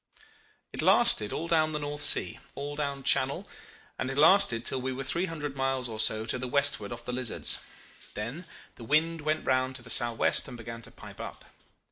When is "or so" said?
5.87-6.25